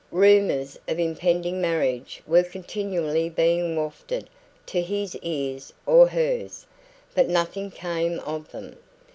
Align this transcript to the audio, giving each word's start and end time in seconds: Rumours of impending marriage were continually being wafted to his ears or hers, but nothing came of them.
Rumours 0.11 0.79
of 0.87 0.97
impending 0.99 1.61
marriage 1.61 2.23
were 2.25 2.41
continually 2.41 3.29
being 3.29 3.75
wafted 3.75 4.31
to 4.65 4.81
his 4.81 5.15
ears 5.17 5.73
or 5.85 6.07
hers, 6.07 6.65
but 7.13 7.27
nothing 7.29 7.69
came 7.69 8.17
of 8.21 8.51
them. 8.51 8.77